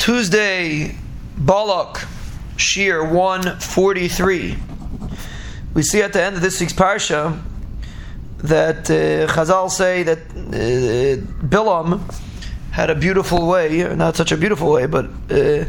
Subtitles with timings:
[0.00, 0.94] Tuesday,
[1.36, 2.06] Balak,
[2.56, 4.56] Shiur 143.
[5.74, 7.38] We see at the end of this week's Parsha
[8.38, 12.00] that uh, Chazal say that uh, Bilam
[12.70, 15.66] had a beautiful way, not such a beautiful way, but uh,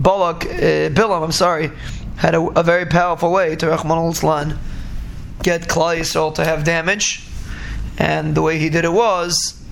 [0.00, 1.70] Balak, uh, Bilam, I'm sorry,
[2.16, 4.12] had a, a very powerful way to Rahman al
[5.42, 7.28] get Klal Yisrael to have damage.
[7.98, 9.62] And the way he did it was,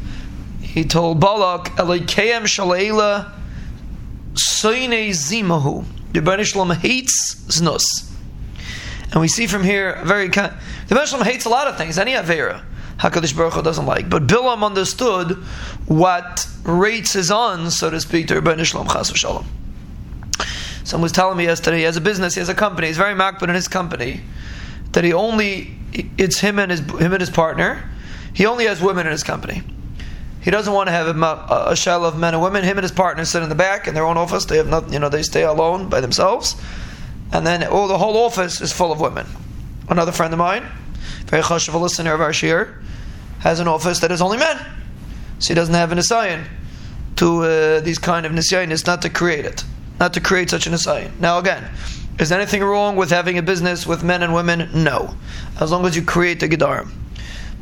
[0.60, 3.32] he told Balak, Elikayim Shaleila
[4.64, 5.84] Soine Zimahu.
[6.12, 8.10] The Shalom hates Znus.
[9.12, 10.54] And we see from here very kind.
[10.88, 11.98] The Shalom hates a lot of things.
[11.98, 12.64] Any avera,
[12.96, 14.08] Hakadosh Baruch Hu doesn't like.
[14.08, 15.32] But Bilam understood
[15.86, 19.44] what rates his on, so to speak, to Rebbeinu Shalom Chas v'Shalom.
[20.84, 22.86] Someone was telling me yesterday he has a business, he has a company.
[22.86, 24.22] He's very makbid in his company
[24.92, 25.76] that he only
[26.16, 27.90] it's him and his him and his partner.
[28.32, 29.62] He only has women in his company.
[30.44, 32.64] He doesn't want to have a, a shell of men and women.
[32.64, 34.44] Him and his partner sit in the back in their own office.
[34.44, 36.54] They have not, you know, they stay alone by themselves,
[37.32, 39.26] and then oh, the whole office is full of women.
[39.88, 40.66] Another friend of mine,
[41.26, 42.82] very chashuv listener of our shiur,
[43.38, 44.58] has an office that is only men,
[45.38, 46.46] so he doesn't have an assignment
[47.16, 49.64] to uh, these kind of nisyanis, not to create it,
[49.98, 51.18] not to create such an assignment.
[51.20, 51.70] Now again,
[52.18, 54.68] is anything wrong with having a business with men and women?
[54.74, 55.14] No,
[55.58, 56.90] as long as you create the gedarim.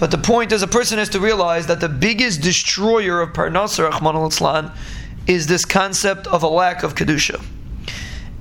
[0.03, 3.89] But the point is, a person has to realize that the biggest destroyer of Parnasar
[3.89, 4.75] Rahman al
[5.29, 7.41] is this concept of a lack of Kedusha.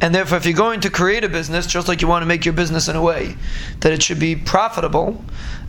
[0.02, 2.46] And therefore, if you're going to create a business, just like you want to make
[2.46, 3.36] your business in a way
[3.82, 5.24] that it should be profitable,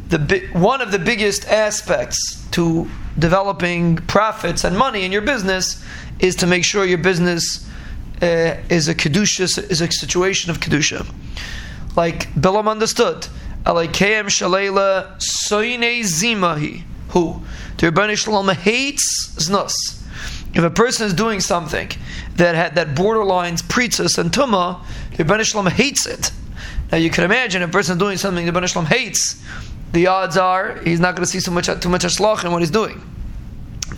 [0.09, 5.85] the one of the biggest aspects to developing profits and money in your business
[6.21, 7.69] is to make sure your business
[8.23, 11.07] uh, is a kedusha, is a situation of kedusha.
[11.97, 13.29] Like Bilam understood,
[13.65, 16.83] Alakeim Shalela Soine Zimahi.
[17.11, 17.43] Who?
[17.79, 19.73] The Rebbeinu Shalom hates Znus.
[20.55, 21.91] If a person is doing something
[22.37, 24.85] that had, that borderlines Pritzas and Tuma,
[25.17, 26.33] the Rebbeinu Shalom hates it.
[26.91, 29.43] Now you can imagine a person doing something the Rebbeinu Shalom hates,
[29.93, 32.63] the odds are he's not going to see so much too much ashlach in what
[32.63, 33.01] he's doing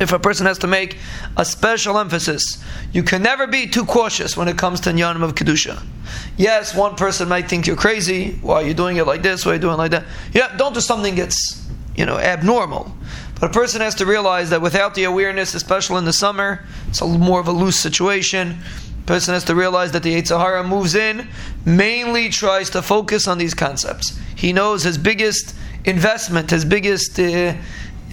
[0.00, 0.98] if a person has to make
[1.36, 2.62] a special emphasis,
[2.92, 5.82] you can never be too cautious when it comes to Nyanim of Kedusha.
[6.36, 8.32] Yes, one person might think you're crazy.
[8.42, 9.44] Why are you doing it like this?
[9.44, 10.04] Why are you doing it like that?
[10.32, 12.92] Yeah, don't do something that's, you know, abnormal.
[13.40, 17.00] But a person has to realize that without the awareness, especially in the summer, it's
[17.00, 18.58] a more of a loose situation.
[19.02, 21.28] A person has to realize that the Yetzer Hara moves in,
[21.64, 24.18] mainly tries to focus on these concepts.
[24.36, 25.54] He knows his biggest
[25.84, 27.18] investment, his biggest...
[27.18, 27.54] Uh,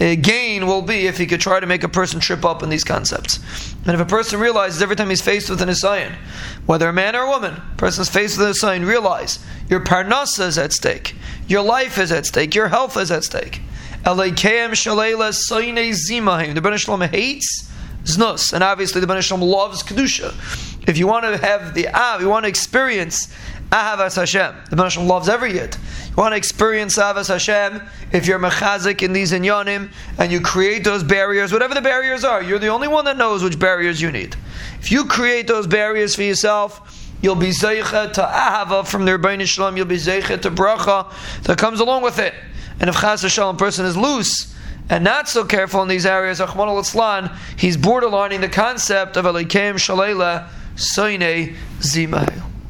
[0.00, 2.68] uh, gain will be if he could try to make a person trip up in
[2.70, 3.38] these concepts.
[3.84, 6.14] And if a person realizes every time he's faced with an assignment,
[6.66, 9.38] whether a man or a woman, a person's faced with an assignment, realize
[9.68, 11.14] your parnasa is at stake,
[11.46, 13.60] your life is at stake, your health is at stake.
[14.04, 14.74] The Rebbeinu
[16.78, 17.70] Shalom hates
[18.04, 20.34] znus, and obviously the Rebbeinu Shalom loves kedusha.
[20.88, 23.32] If you want to have the av, you want to experience
[23.72, 24.54] Ahavas Hashem.
[24.68, 25.74] The Rebbeinu loves every yid.
[26.10, 27.80] You want to experience Ahavas Hashem
[28.12, 32.42] if you're mechazik in these inyanim and you create those barriers, whatever the barriers are.
[32.42, 34.36] You're the only one that knows which barriers you need.
[34.78, 39.46] If you create those barriers for yourself, you'll be zeicha to ahava from the Rebbeinu
[39.46, 39.78] Shalom.
[39.78, 41.10] You'll be zeicha to bracha
[41.44, 42.34] that comes along with it.
[42.78, 44.54] And if chas Shalom person is loose
[44.90, 49.76] and not so careful in these areas, Achman al he's borderlining the concept of alikem
[49.76, 52.51] shalela soine zimahil.